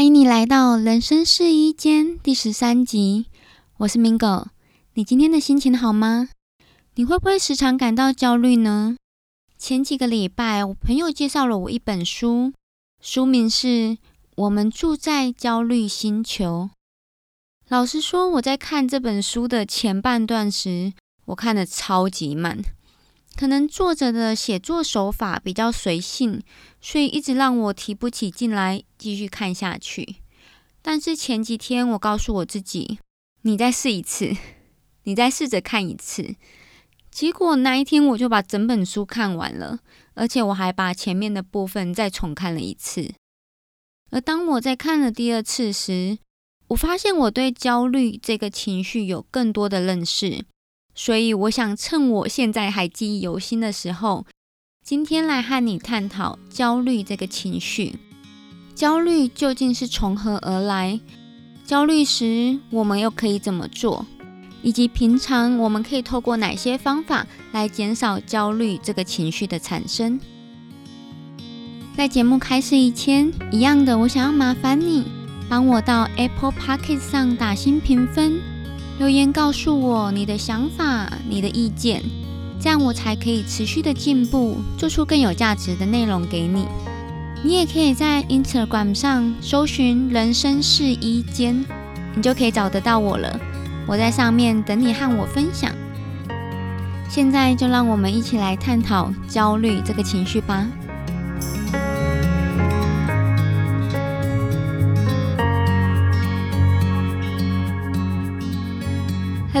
[0.00, 3.26] 欢迎你来到《人生试衣间》第十三集，
[3.76, 4.46] 我是 Mingo。
[4.94, 6.30] 你今天的心情好吗？
[6.94, 8.96] 你会不会时常感到焦虑呢？
[9.58, 12.54] 前几个礼拜，我朋友介绍了我一本书，
[13.02, 13.66] 书名是
[14.36, 16.70] 《我们住在焦虑星球》。
[17.68, 20.94] 老实说，我在看这本书的前半段时，
[21.26, 22.58] 我看的超级慢。
[23.40, 26.42] 可能作者的写作手法比较随性，
[26.78, 30.16] 所以一直让我提不起劲来继续看下去。
[30.82, 32.98] 但是前几天，我告诉我自己
[33.40, 34.36] ：“你再试一次，
[35.04, 36.34] 你再试着看一次。”
[37.10, 39.78] 结果那一天，我就把整本书看完了，
[40.12, 43.10] 而且我还把前面的部分再重看了一次。
[44.10, 46.18] 而当我在看了第二次时，
[46.68, 50.44] 我发现我对焦虑这个情绪有更多的认识。
[50.94, 54.26] 所以，我想趁我现在还记忆犹新的时候，
[54.84, 57.98] 今天来和你探讨焦虑这个情绪。
[58.74, 61.00] 焦虑究竟是从何而来？
[61.64, 64.04] 焦虑时我们又可以怎么做？
[64.62, 70.20] 以及平常我们可以透过哪些方法来减少焦虑这个情绪的产生？
[71.96, 75.04] 在节目开始以前，一样的，我想要麻烦你
[75.48, 78.40] 帮我到 Apple p o c k e t 上打新评分。
[79.00, 82.02] 留言告诉我你的想法、你的意见，
[82.60, 86.66] 这样我才可以持续的进步，做出更有价值的内容给你。
[87.42, 91.64] 你也可以在 Instagram 上搜寻“人生试衣间”，
[92.14, 93.40] 你就可以找得到我了。
[93.86, 95.72] 我在上面等你和我分享。
[97.08, 100.68] 现在就让我们一起来探讨焦虑这个情绪吧。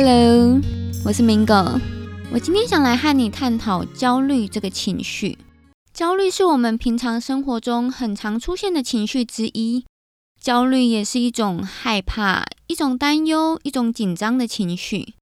[0.02, 0.58] Hello，
[1.04, 1.78] 我是 Mingo。
[2.32, 5.36] 我今天想来和你探讨焦虑这个情绪。
[5.92, 9.84] 焦虑是我们平常生活中很常出现的情绪之一。
[10.40, 15.12] 焦虑也是一种害怕、一种担忧、一种紧张的情绪。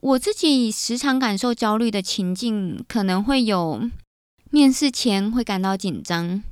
[0.00, 3.88] 我自己时常感受焦虑的情境，可能会有
[4.50, 6.42] 面试前会感到紧张，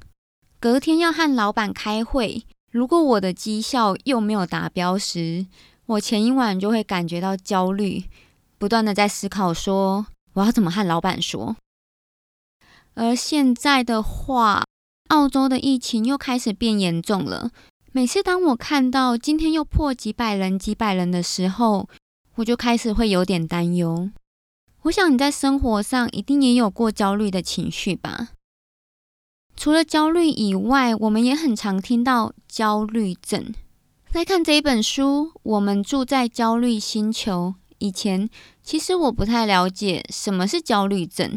[0.58, 5.44] 隔天要和老板开会，如果我的绩效又没有达标时。
[5.86, 8.04] 我前一晚就会感觉到焦虑，
[8.58, 11.56] 不断的在思考说我要怎么和老板说。
[12.94, 14.64] 而现在的话，
[15.08, 17.50] 澳洲的疫情又开始变严重了。
[17.92, 21.88] 每次当我看到今天又破几百人、几百人的时候，
[22.36, 24.10] 我就开始会有点担忧。
[24.82, 28.30] 我想你在生活上一定也有过焦虑的情绪吧？
[29.56, 33.54] 除了焦虑以外，我们也很常听到焦虑症。
[34.14, 37.56] 在看这一本书，我们住在焦虑星球。
[37.78, 38.30] 以前
[38.62, 41.36] 其实我不太了解什么是焦虑症。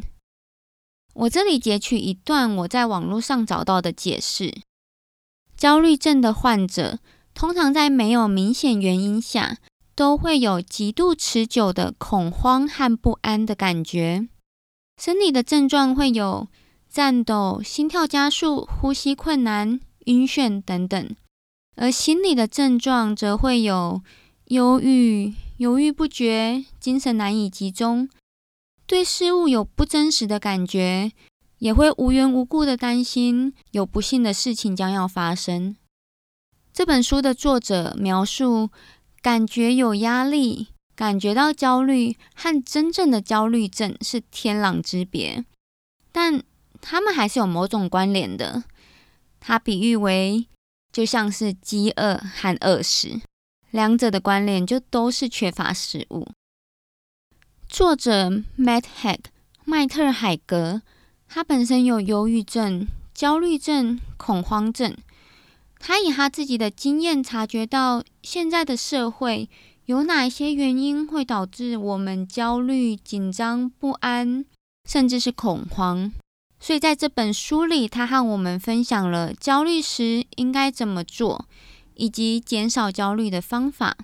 [1.15, 4.61] 我这里截取一段我在网络上找到的解释：
[5.57, 6.99] 焦虑症的患者
[7.33, 9.57] 通常在没有明显原因下，
[9.95, 14.27] 都会有极度持久的恐慌和不安的感觉。
[15.01, 16.47] 生理的症状会有
[16.87, 21.15] 颤抖、心跳加速、呼吸困难、晕眩等等。
[21.79, 24.01] 而心理的症状则会有
[24.45, 28.09] 忧郁、犹豫不决、精神难以集中，
[28.87, 31.11] 对事物有不真实的感觉，
[31.59, 35.75] 也会无缘无故的担心有不幸的事情将要发生。
[36.73, 38.71] 这本书的作者描述，
[39.21, 45.45] 感觉有压力、感觉到焦虑和真正的焦虑症是天壤之别，
[46.11, 46.41] 但
[46.81, 48.63] 他们还是有某种关联的。
[49.39, 50.47] 他比喻为。
[50.97, 53.21] 就像是饥饿和饿食，
[53.69, 56.27] 两者的关联就都是缺乏食物。
[57.69, 59.19] 作者 Matt Haig
[59.63, 60.81] 麦特海格，
[61.27, 64.97] 他本身有忧郁症、焦虑症、恐慌症。
[65.77, 69.47] 他以他自己的经验察觉到，现在的社会
[69.85, 74.43] 有哪一些原因会导致我们焦虑、紧张、不安，
[74.89, 76.11] 甚至是恐慌。
[76.59, 81.45] 所以在这本书里，他和我们分享了焦虑时应该怎么做，
[81.93, 83.95] 以及减少焦虑的方法。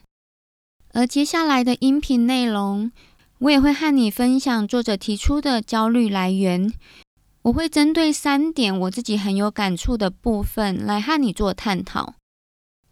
[0.94, 2.92] 而接下来的音频内容，
[3.40, 6.72] 我也会和你分享作者提出的焦虑来源。
[7.42, 12.14] 我会针对三点我自己很有感触的部分来和你做探讨。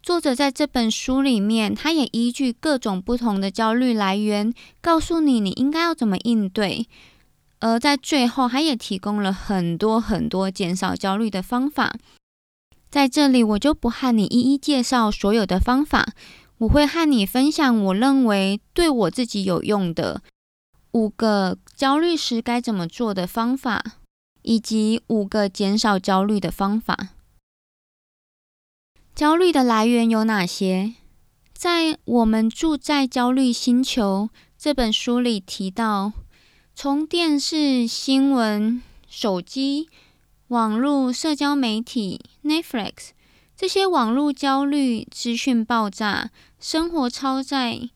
[0.02, 6.88] 作者在这本书里面，他也依据各种不同的焦虑来源，告诉你你应该要怎么应对。
[7.62, 11.94] 而在最后，他也提供了很多很多减少焦虑的方法。
[12.90, 16.08] 在这里，我就不和你一一介绍所有的方法，
[16.58, 20.22] 我会和你分享我认为对我自己有用的
[20.90, 23.82] 五个焦虑时该怎么做的方法，
[24.42, 27.10] 以及五个减少焦虑的方法。
[29.14, 30.94] 焦虑的来源有哪些？
[31.52, 36.12] 在我们住在焦虑星球这本书里提到，
[36.74, 39.88] 从电视、新闻、手机、
[40.48, 43.10] 网络、社交媒体、Netflix
[43.56, 47.90] 这些网络焦虑、资讯爆炸、生活超载、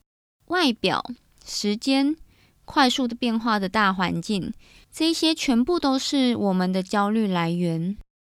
[0.47, 1.03] 外表、
[1.45, 2.15] 时间
[2.63, 4.53] 快速的变化的大环境，
[4.91, 7.97] 这些全部都是我们的焦虑来源。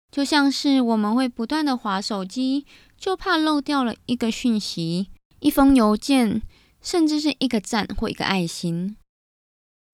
[0.10, 2.66] 就像是我们会不断的划手机，
[2.98, 5.10] 就怕漏掉了一个讯息。
[5.40, 6.42] 一封邮件，
[6.82, 8.96] 甚至是一个赞或一个爱心。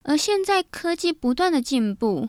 [0.04, 2.28] 而现在科技不断的进步，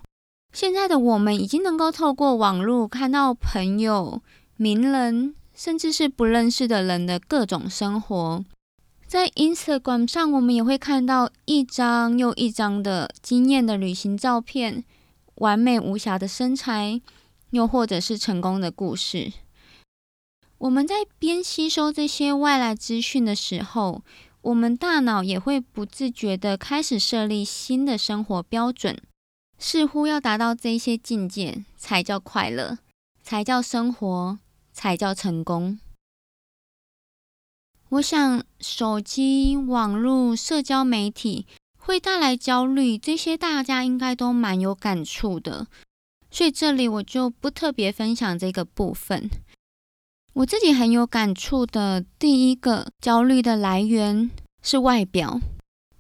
[0.51, 4.21] 现在的我们已经能够透过网络看到朋友、
[4.55, 8.43] 名人，甚至是不认识的人的各种生活。
[9.05, 14.83] 在 Instagram 上，我们也会看到一张又一张的惊艳的旅行照片、
[15.35, 16.99] 完美无瑕的身材，
[17.51, 19.31] 又或者是成功的故事。
[20.57, 24.01] 我们在边吸收这些外来资讯的时候，
[24.45, 29.01] 我们大脑也会不自觉的开始设立新的生活标准，
[29.57, 32.77] 似乎要达到这些境界才叫快乐，
[33.23, 34.37] 才叫生活，
[34.71, 35.79] 才叫成功。
[37.89, 41.47] 我想，手机、网络、社交媒体
[41.79, 45.65] 会带来焦虑，这些大家应该都蛮有感触的，
[46.29, 49.27] 所以这里我就不特别分享这个部分。
[50.35, 54.29] 我自己很有感触的第一个焦虑的来源
[54.61, 55.39] 是外表。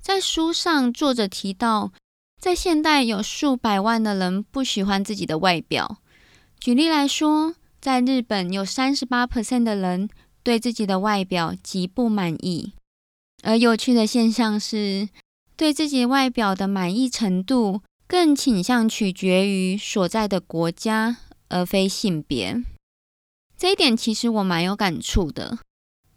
[0.01, 1.93] 在书上，作者提到，
[2.37, 5.99] 在现代有数百万的人不喜欢自己的外表。
[6.59, 10.09] 举例来说，在日本有三十八 percent 的人
[10.43, 12.73] 对自己的外表极不满意。
[13.41, 15.07] 而有趣的现象是，
[15.55, 21.15] 对自己外表的满意程度更倾向取决于所在的国家，
[21.47, 22.61] 而非性别。
[23.57, 25.57] 这一点其实我蛮有感触的。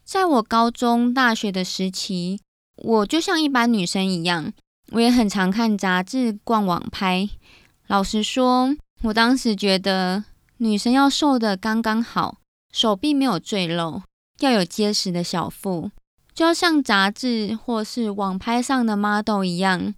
[0.04, 2.40] 在我高中、大学的时期，
[2.76, 4.52] 我就像一般女生一样，
[4.92, 7.28] 我也很常看杂志、逛网拍。
[7.86, 10.24] 老实说，我当时觉得
[10.58, 12.38] 女生要瘦的刚刚好，
[12.72, 14.02] 手臂没有赘肉，
[14.40, 15.90] 要有结实的小腹，
[16.34, 19.94] 就要像杂志或是网拍上的 model 一样。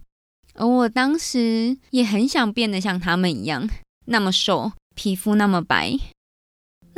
[0.55, 3.69] 而我当时也很想变得像他们一样，
[4.05, 5.97] 那么瘦，皮肤那么白。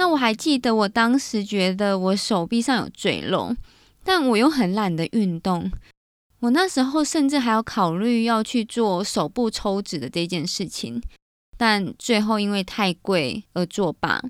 [0.03, 3.55] 那我还记得，我当时觉得我手臂上有赘肉，
[4.03, 5.71] 但我又很懒得运动。
[6.41, 11.01] 我那时候甚至还要考虑要去做手部抽脂的这件事情，
[11.57, 14.21] 但最后因为太贵而作罢。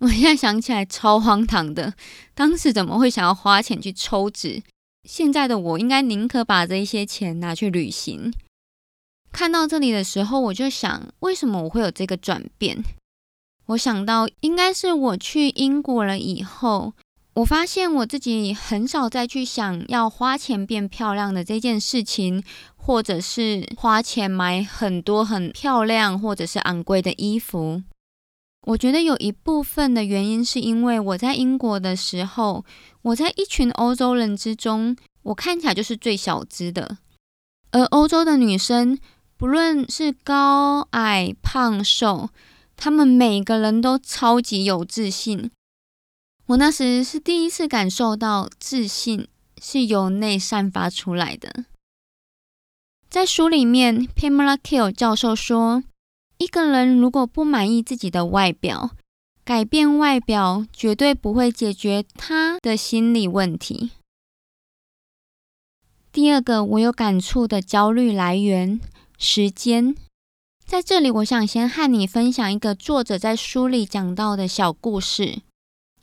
[0.00, 1.94] 我现在想起来超荒唐的，
[2.34, 4.64] 当时怎么会想要花钱去抽脂？
[5.08, 8.32] 现在的我应该宁可把这一些钱拿去旅行。
[9.30, 12.82] 看到这里的时候，我就想，为什么我会有这个转变？
[13.68, 16.94] 我想到，应该是我去英国了以后，
[17.34, 22.42] 我发现我自己很少再去想要花钱变漂亮的这件事情，
[22.76, 27.82] 或者是花钱买很多很漂亮或者是昂贵的衣服。
[28.66, 32.64] 我觉得有一部分的原因是因为我在英国的时候，
[33.02, 36.96] 我在一群欧洲人之中，我看起来就是最小资的，
[37.72, 38.98] 而欧洲的女生，
[39.36, 42.30] 不论是高矮胖瘦。
[42.80, 45.50] 他们每个人都超级有自信，
[46.46, 49.26] 我那时是第一次感受到自信
[49.60, 51.64] 是由内散发出来的。
[53.10, 55.82] 在书里面，Pamela Kill 教授说，
[56.36, 58.92] 一个人如果不满意自己的外表，
[59.44, 63.90] 改变外表绝对不会解决他的心理问题。
[66.12, 68.80] 第二个我有感触的焦虑来源，
[69.18, 69.96] 时间。
[70.68, 75.38] 在这里，我想先和你分享一个作者在书里讲到的小故事。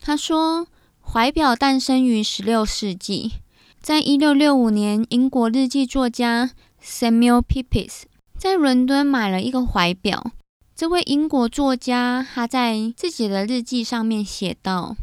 [0.02, 0.66] 他说，
[1.00, 3.34] 怀表诞生于十六世纪，
[3.80, 6.50] 在一六六五年，英国日记作家
[6.84, 8.06] Samuel Pepys
[8.40, 10.32] 在伦敦买了一个怀表。
[10.76, 14.96] 这位英国作家他在自己的日记上面写道：“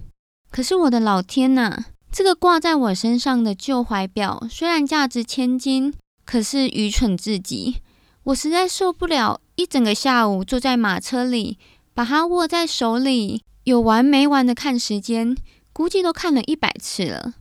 [0.50, 7.76] 可是我的老天呐，这个挂在我身上的旧怀表虽然价值千金，可是愚蠢至极。
[8.24, 11.58] 我实在受不了。”一整个下午坐在马车里，
[11.94, 15.36] 把它握在手里，有完没完的看时间，
[15.72, 17.34] 估计都看了一百次了。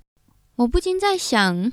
[0.58, 1.72] 我不禁在想，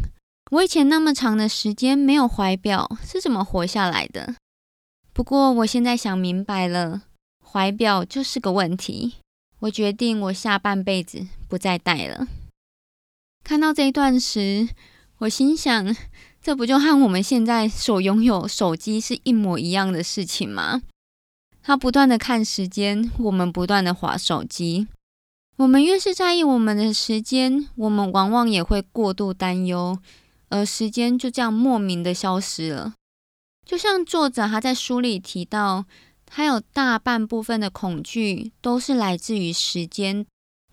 [0.53, 4.37] 我以前那么长的时间没有怀表是怎么活下来的？
[5.13, 7.03] 不过我现在想明白了，
[7.45, 9.17] 怀表就是个问题。
[9.61, 12.29] 我决定，我下半辈子不再戴了。
[13.43, 14.69] 看到这一段时，
[15.19, 15.97] 我心想。
[16.43, 20.83] 这不就和我们现在所拥有手机是一模一样的事情吗？
[21.63, 24.87] 他不断的看时间，我们不断的划手机。
[25.57, 29.99] 我们越是在意我们的时间，我们往往也会过度担忧，
[30.49, 32.95] 而时间就这样莫名的消失了。
[33.67, 35.85] 就像作者他在书里提到，
[36.25, 40.25] 他有大半部分的恐惧都是来自于时间。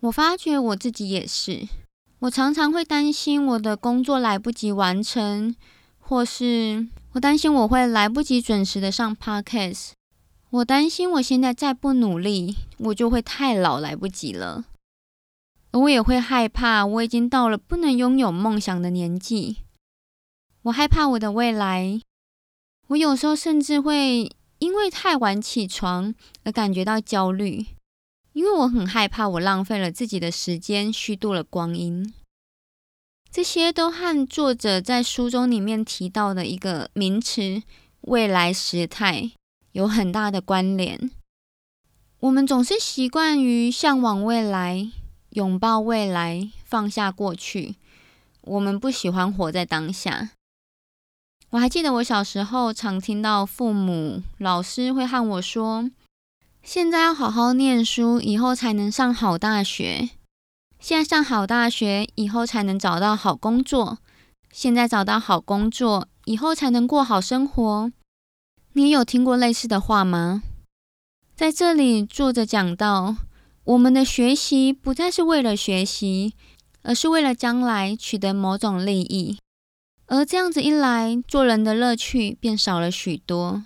[0.02, 1.66] 我发觉我自己也是，
[2.20, 5.54] 我常常会担心我的工作来不及完成，
[5.98, 9.90] 或是我担心我会来不及准时的上 podcast，
[10.48, 14.64] 我担心我现在再不努力，我就会太老来不及了。
[15.72, 19.58] 我也会害怕，我已经到了不能拥有梦想的年纪。
[20.62, 22.00] 我害怕我的未来。
[22.88, 27.66] 我有时候甚至会因为太晚起床而感觉到焦虑，
[28.36, 32.12] 因为我很害怕我浪费了自己的时间，虚度了光阴。
[33.30, 37.62] 这些都和作者在书中里面提到的一个名词
[38.02, 39.30] “未来时态”
[39.72, 41.10] 有很大的关联。
[42.20, 44.90] 我们总是习惯于向往未来。
[45.30, 47.76] 拥抱未来，放下过去。
[48.42, 50.32] 我们不喜欢活在当下。
[51.50, 55.90] 我还记得我小时候常听到父母、老师会和我说
[56.66, 60.10] ：“现在要好好念书，以后才能上好大学。
[60.80, 63.98] 现在上好大学，以后才能找到好工作。
[64.50, 67.92] 现在找到好工作，以后才能过好生活。”
[68.74, 70.42] 你有听过类似的话吗？
[71.36, 73.14] 在这里，作者讲到。
[73.62, 76.34] 我们的学习不再是为了学习，
[76.82, 79.38] 而是为了将来取得某种利益。
[80.06, 83.64] 而这样子一来，做人的乐趣便少了许多。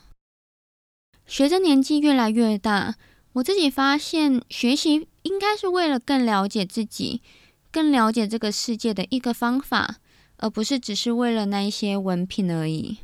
[1.33, 2.97] 随着年纪越来越大，
[3.35, 7.23] 我自己发现，学习应该是为了更了解自己、
[7.71, 9.99] 更了解这个世界的一个方法，
[10.39, 12.99] 而不是只是为了那一些文凭而已。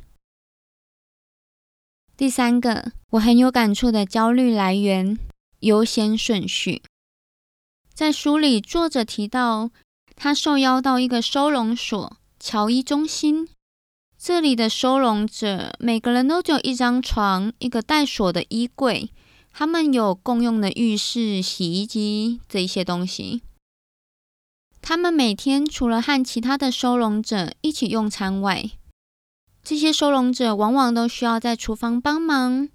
[2.17, 5.17] 第三个，我很有感触的焦虑来源。
[5.61, 6.83] 优先顺序，
[7.93, 9.71] 在书里，作者提到
[10.15, 13.47] 他受邀到一个收容所——乔伊中心。
[14.19, 19.11] 这里的收容者每个人都只有一张床、一个带锁的衣柜，
[19.53, 23.43] 他们有共用的浴室、洗衣机这一些东西。
[24.81, 28.71] 他们每天除了和其他的收容者一起用餐外，
[29.63, 32.69] 这些收容者往往都需要在厨房帮忙，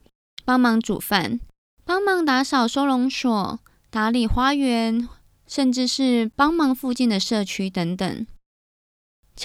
[0.45, 1.41] 帮忙煮饭。
[1.85, 3.59] 帮忙打扫收容所、
[3.91, 5.09] 打理花园，
[5.49, 8.27] 甚至是帮忙附近的社区等等。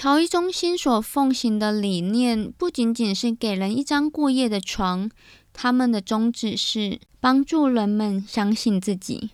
[0.00, 5.10] 乔伊中心所奉行的理念不仅仅是给人一张过夜的床，
[5.52, 9.30] 他们的宗旨是帮助人们相信自己。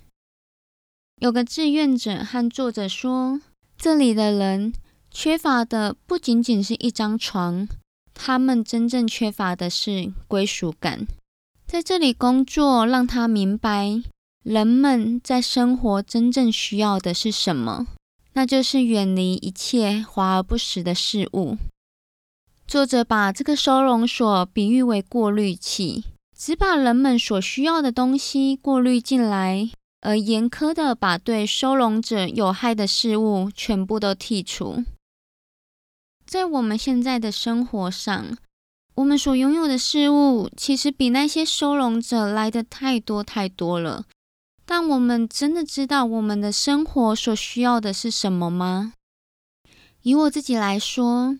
[1.20, 3.42] 有个志愿者和作者说
[3.76, 4.72] ：“这里的人
[5.10, 7.68] 缺乏的不仅仅是一张床，
[8.14, 11.06] 他们真正缺乏的是归属感。”
[11.68, 14.02] 在这里工作，让他明白
[14.42, 17.86] 人们在生活真正需要的是什么，
[18.34, 21.56] 那就是远离一切华而不实的事物。
[22.66, 26.04] 作者把这个收容所比喻为过滤器，
[26.36, 34.84] 只把人们所需要的东西过滤进来，而严苛的把对收容者有害的事物全部都剔除。
[36.26, 38.36] 在我们现在的生活上，
[38.94, 44.04] 我们所拥有的事物，其实比那些收容者来的太多太多了。
[44.66, 48.94] 但我们真的知道我们的生活所需要的是什么吗？
[50.02, 51.38] 以我自己来说，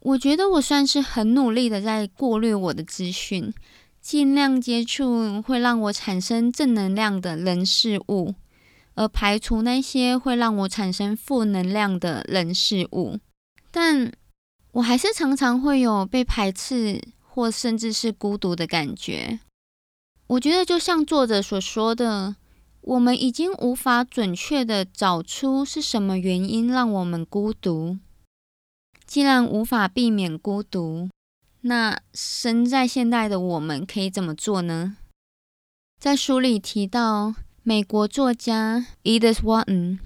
[0.00, 3.52] 我觉得我算是很努力的在过滤我的资讯，
[4.00, 8.34] 尽量接触会让我产生正能量的人事物，
[8.94, 13.18] 而排除那些会让我产生负能量的人事物。
[13.70, 14.12] 但
[14.72, 19.40] 我还是常常会有被排斥或甚至是孤独的感觉。
[20.26, 22.36] 我觉得就像作者所说的，
[22.84, 27.98] 我们已经无法准确的找出是什么原因让我们孤独。
[29.04, 31.08] 既然无法避免孤独，
[31.62, 34.96] 那生在现代的我们可以怎么做呢？
[35.98, 39.98] 在书里提到美国作家 Edith Wharton，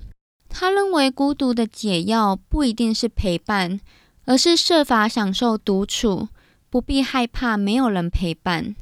[0.49, 3.81] 他认为孤独的解药不一定是陪伴。
[4.29, 6.29] 而是设法享受独处，
[6.69, 8.77] 不必害怕没有人陪伴。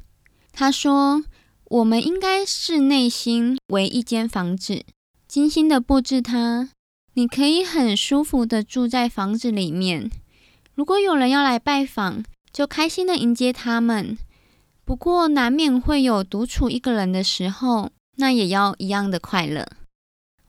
[0.52, 1.22] 他说
[1.68, 4.84] ：“我们应该视内心为一间房子，
[5.26, 6.70] 精心的布置它。
[7.14, 10.10] 你可以很舒服的住在房子里面。
[10.74, 14.16] 如果有人要来拜访，就开心的迎接他们。
[14.84, 19.66] 不过难免会有独处一个人的时候，那也要一样的快乐。”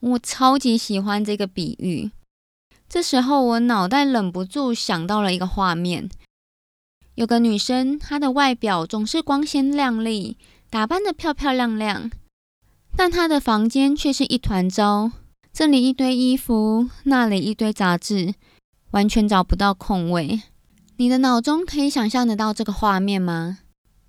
[0.00, 2.12] 我超级喜欢这个比喻。
[2.88, 6.08] 这时候，我脑袋忍不住想到了一个画面：
[7.16, 10.36] 有个女生，她的外表总是光鲜亮丽，
[10.70, 12.10] 打扮得漂漂亮亮，
[12.94, 15.12] 但她的房间却是一团糟，
[15.52, 18.34] 这里一堆衣服，那里一堆杂志，
[18.90, 20.42] 完全找不到空位。
[20.98, 23.60] 你的脑中可以想象得到这个画面吗？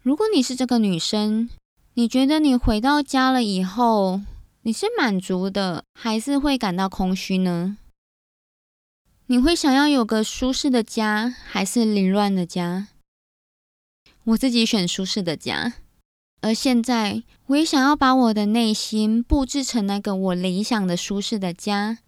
[0.01, 1.49] 如果你是这个女生，
[1.93, 4.21] 你觉得你回到家了以后，
[4.63, 7.77] 你是满足的，还是会感到空虚呢？
[9.27, 12.87] 你会想要有个舒适的家，还是凌乱的家？
[14.25, 15.73] 我自己选舒适的家。
[16.41, 21.99] 而现在，我也想要把我的内心布置成那个我理想的舒适的家，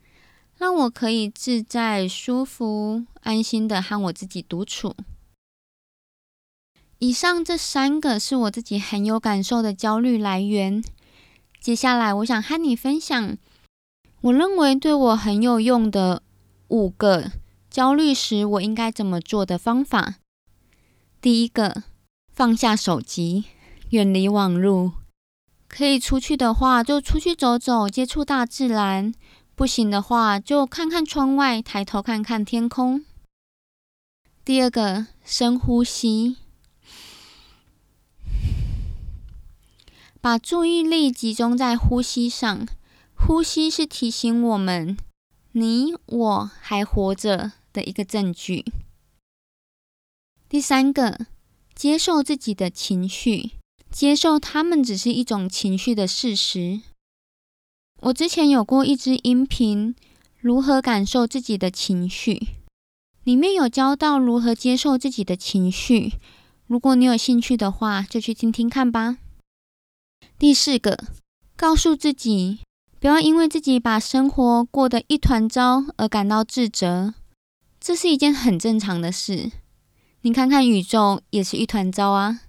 [0.58, 4.96] 让我可以自在、舒服、安心的和我自己独处。
[7.00, 10.84] 以上这三个是我自己很有感受的焦虑来源。
[11.60, 13.38] 接下来，我想和你分享，
[14.22, 16.24] 我认为对我很有用的
[16.70, 17.32] 五个
[17.70, 20.16] 焦虑时我应该怎么做的方法。
[21.20, 21.84] 第一个，
[22.32, 23.46] 放下手机。
[23.92, 24.94] 远离网络，
[25.68, 29.12] 可以出去的话就出去走走，接触大自然；
[29.54, 33.04] 不行的话就看看窗外，抬头看看天空。
[34.46, 36.38] 第二个，深呼吸，
[40.22, 42.66] 把注意力集中在呼吸上。
[43.14, 44.98] 呼吸是提醒我们
[45.52, 48.66] 你我还活着的一个证据。
[50.48, 51.28] 第三个，
[51.76, 53.61] 接受自己的情绪。
[53.92, 56.82] 接受他们只是一种情绪的事实。
[58.00, 59.94] 我之前有过一支音频，
[60.40, 62.48] 如何感受自己的情绪，
[63.24, 66.14] 里面有教到如何接受自己的情绪。
[66.66, 69.18] 如果你有兴趣的话，就去听听看吧。
[70.40, 70.98] 第四个，
[71.56, 72.60] 告诉自己
[73.00, 77.14] 不要因为自己把生活过得一团糟而感到自责，
[77.80, 79.52] 这是一件很正常的事。
[80.22, 82.42] 你看看宇宙也是一团糟啊。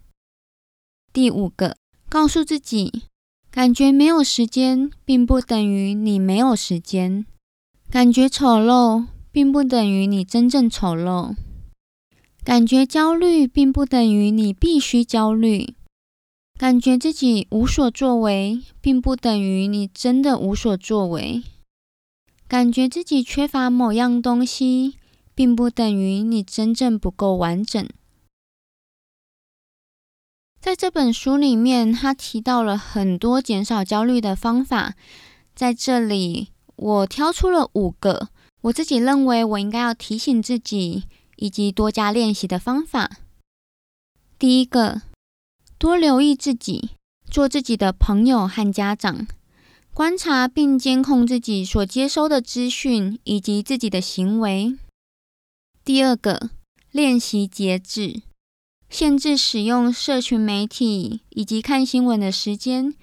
[1.13, 1.77] 第五个，
[2.09, 3.03] 告诉自己，
[3.51, 7.27] 感觉没有时间，并不等于你没有时间；
[7.91, 11.35] 感觉丑陋，并不等于你真正丑陋；
[12.43, 15.75] 感觉焦虑，并不等于你必须焦虑；
[16.59, 21.43] 感觉自己无所作为，并不等于你真的无所作为；
[22.49, 24.95] 感觉自己缺乏某样东西，
[25.35, 27.87] 并不等于你真正不够完整。
[30.63, 34.95] 在这本书里面，他提到了很多减少焦虑的方法。
[35.57, 38.29] 在这里，我挑出了五个
[38.61, 41.03] 我自己认为我应该要提醒自己
[41.35, 43.11] 以及多加练习的方法。
[44.39, 45.03] 第一个，
[45.79, 46.91] 多留意自己，
[47.29, 49.27] 做自己的朋友和家长，
[49.93, 54.79] 观察并监控自己所接收的资讯以及自己的行为。
[55.85, 56.51] 第二个，
[56.93, 58.23] 练习节制。
[58.93, 62.95] 限制使用社群媒体以及看新闻的时间，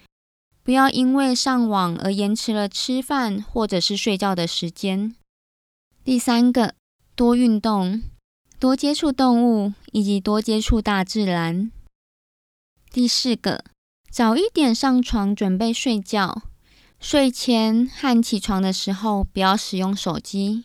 [0.62, 5.16] 不要因为上网而延迟了吃饭或者是睡觉的时间。
[6.04, 6.76] 第三个，
[7.16, 8.02] 多运动，
[8.60, 11.72] 多接触动物以及多接触大自然。
[12.92, 13.64] 第四个，
[14.08, 16.42] 早一点上床准备睡觉，
[17.00, 20.62] 睡前和起床的时候不要使用手机。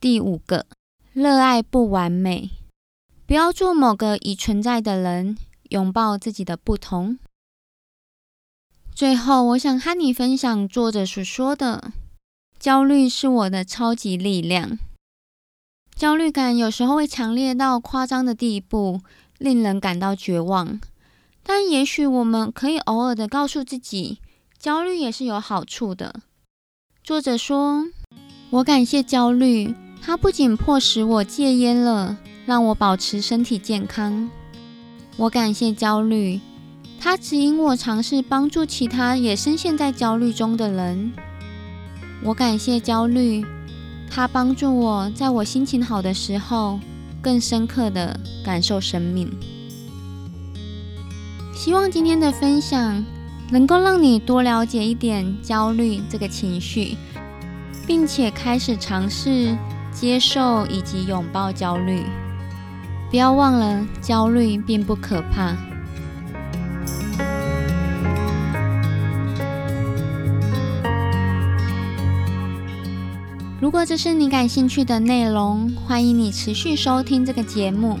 [0.00, 0.66] 第五个，
[1.12, 2.50] 热爱不完美。
[3.26, 5.36] 不要做某个已存在的人，
[5.70, 7.18] 拥抱自己的不同。
[8.94, 11.90] 最后，我想和你分享作者所说的：
[12.60, 14.78] 焦虑是我的超级力量。
[15.96, 19.00] 焦虑感有时候会强烈到夸张的地步，
[19.38, 20.78] 令人感到绝望。
[21.42, 24.20] 但也许我们可以偶尔的告诉自己，
[24.56, 26.20] 焦虑也是有好处的。
[27.02, 27.86] 作者说
[28.50, 34.30] ：“我感谢焦虑，它不仅迫使我戒烟了。”让我保持身体健康。
[35.16, 36.40] 我感谢焦虑，
[37.00, 41.12] 它指引我尝试帮助其他也深陷在焦虑中的人。
[42.22, 43.44] 我感谢焦虑，
[44.08, 46.78] 它帮助我在我心情好的时候，
[47.20, 49.28] 更深刻的感受生命。
[51.52, 53.04] 希望今天的分享
[53.50, 56.96] 能够让你多了解一点焦虑这个情绪，
[57.88, 59.56] 并且开始尝试
[59.92, 62.04] 接受以及拥抱焦虑。
[63.16, 65.56] 不要忘了，焦虑并不可怕。
[73.58, 77.98] 如果这是你感兴趣的内容，欢迎你持续收听这个节目。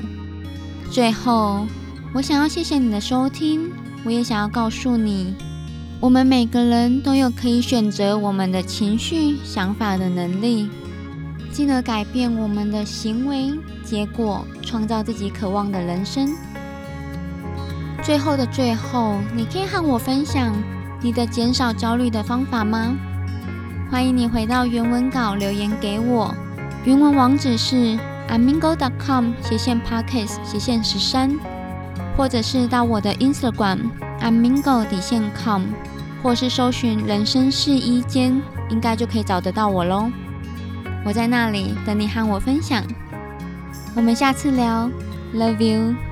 [0.90, 1.66] 最后，
[2.12, 3.72] 我想要谢谢你的收听，
[4.04, 5.34] 我也想要告诉你，
[5.98, 10.68] 我们每个人都有可以选择我们的情绪、想法的能力。
[11.56, 13.50] 进而改变我们的行为
[13.82, 16.28] 结果，创造自己渴望的人生。
[18.02, 20.52] 最后的最后，你可以和我分享
[21.00, 22.94] 你的减少焦虑的方法吗？
[23.90, 26.34] 欢迎你回到原文稿留言给我，
[26.84, 31.38] 原文网址是 amingo.com 斜线 pockets 斜线十三，
[32.18, 33.78] 或者是到我的 Instagram
[34.20, 35.62] amingo 底线 com，
[36.22, 40.10] 或是搜寻人生试衣间，应该就可以找得到我喽。
[41.06, 42.82] 我在那里等你和我分享，
[43.94, 44.90] 我们下次聊
[45.32, 46.05] ，Love you。